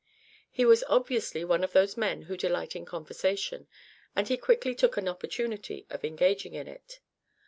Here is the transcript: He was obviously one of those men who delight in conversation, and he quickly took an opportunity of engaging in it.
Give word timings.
He 0.49 0.65
was 0.65 0.83
obviously 0.89 1.45
one 1.45 1.63
of 1.63 1.73
those 1.73 1.95
men 1.95 2.23
who 2.23 2.35
delight 2.35 2.75
in 2.75 2.85
conversation, 2.85 3.67
and 4.15 4.27
he 4.29 4.35
quickly 4.35 4.73
took 4.73 4.97
an 4.97 5.07
opportunity 5.07 5.85
of 5.91 6.03
engaging 6.03 6.55
in 6.55 6.67
it. 6.67 7.01